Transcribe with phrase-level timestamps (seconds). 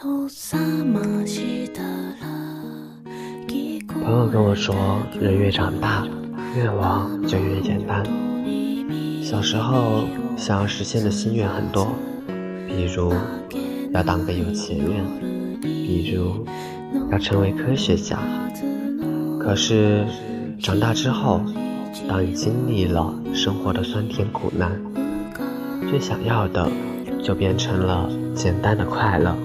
[0.00, 0.10] 朋
[4.12, 4.72] 友跟我说，
[5.20, 6.06] 人越长大，
[6.56, 8.04] 愿望就越简单。
[9.20, 10.04] 小时候
[10.36, 11.88] 想要实现的心愿很多，
[12.68, 13.12] 比如
[13.92, 16.46] 要当个有钱人，比如
[17.10, 18.20] 要成为科学家。
[19.40, 20.06] 可是
[20.60, 21.40] 长大之后，
[22.08, 24.80] 当你经历了生活的酸甜苦难，
[25.90, 26.70] 最想要的
[27.20, 29.36] 就变成了简单的快乐。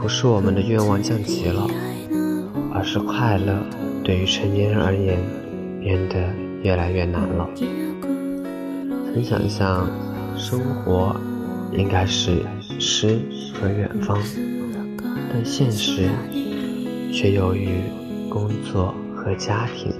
[0.00, 1.66] 不是我们的愿望降级了，
[2.72, 3.58] 而是快乐
[4.04, 5.18] 对于成年人而言
[5.80, 7.48] 变得越来越难了。
[9.12, 9.90] 曾想象
[10.36, 11.14] 生活
[11.72, 12.42] 应该是
[12.78, 13.20] 诗
[13.54, 14.18] 和远方，
[15.32, 16.08] 但现实
[17.12, 17.68] 却由于
[18.30, 19.92] 工作和家庭。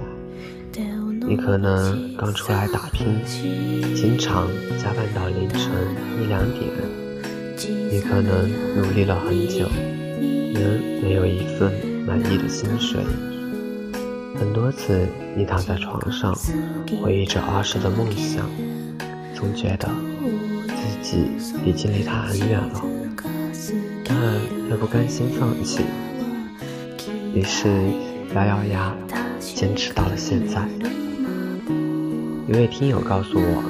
[1.27, 3.21] 你可能刚出来打拼，
[3.95, 4.46] 经常
[4.79, 5.71] 加班到凌晨
[6.23, 6.71] 一两点；
[7.91, 9.66] 你可能努力了很久，
[10.55, 11.73] 仍没有一份
[12.07, 13.01] 满意的薪水。
[14.38, 16.37] 很多次，你躺在床上，
[17.02, 18.45] 回忆着儿时的梦想，
[19.35, 19.88] 总觉得
[20.68, 21.27] 自己
[21.65, 22.85] 已经离他很远了，
[24.05, 24.16] 但
[24.71, 25.80] 又不甘心放弃，
[27.34, 27.68] 于是
[28.34, 28.95] 咬咬牙，
[29.40, 30.68] 坚持到了现在。
[32.46, 33.62] 一位听友告诉我，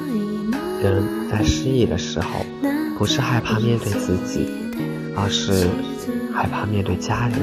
[0.83, 2.45] 人在失意的时候，
[2.99, 4.49] 不是害怕面对自己，
[5.15, 5.69] 而是
[6.33, 7.39] 害怕面对家人，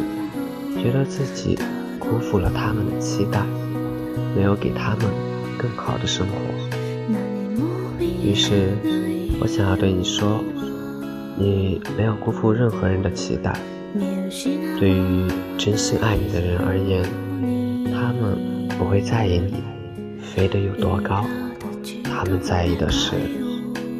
[0.76, 1.58] 觉得自己
[1.98, 3.40] 辜负了他们的期待，
[4.36, 5.06] 没有给他们
[5.56, 6.34] 更好的生活。
[8.22, 8.76] 于是，
[9.40, 10.44] 我想要对你说，
[11.38, 13.58] 你没有辜负任何人的期待。
[14.78, 17.02] 对于真心爱你的人而言，
[17.94, 19.54] 他们不会在意你。
[20.20, 21.24] 飞得有多高？
[22.04, 23.16] 他们在意的是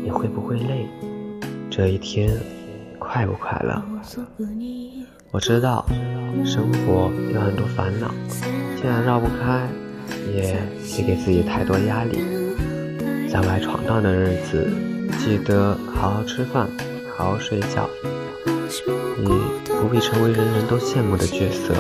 [0.05, 0.87] 你会不会累，
[1.77, 2.32] 这一天
[2.98, 3.82] 快不快乐？
[5.30, 5.84] 我知道
[6.42, 8.10] 生活有很多烦恼，
[8.80, 9.69] 既然绕不开，
[10.34, 10.59] 也
[10.97, 12.16] 别给自己太多压力。
[13.31, 14.72] 在外闯荡的日子，
[15.19, 16.66] 记得好好吃饭，
[17.15, 17.86] 好好睡觉。
[19.19, 19.28] 你
[19.66, 21.75] 不必成为人人都羡慕的角色，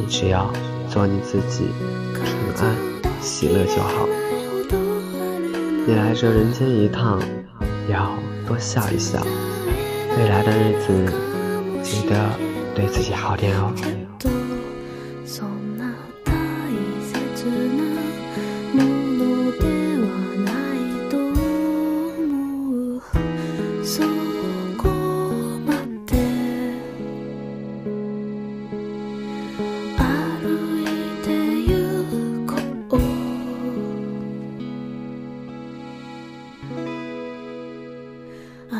[0.00, 0.52] 你只要
[0.88, 1.62] 做你自己，
[2.14, 2.24] 平
[2.58, 2.74] 安。
[3.20, 4.08] 喜乐就好。
[5.86, 7.22] 你来这人间一趟，
[7.90, 8.10] 要
[8.46, 9.20] 多笑一笑。
[10.16, 11.12] 未来的日子，
[11.82, 12.30] 记得
[12.74, 13.72] 对自己好点哦。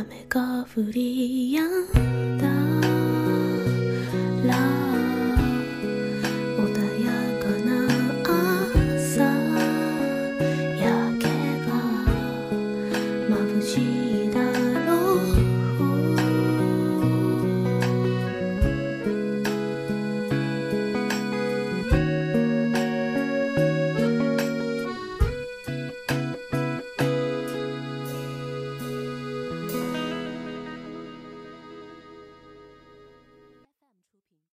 [0.01, 2.10] 밤의 거울이야.